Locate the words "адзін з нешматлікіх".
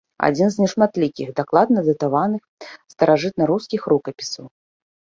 0.27-1.27